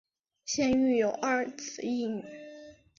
[0.45, 2.23] 现育有二子一女。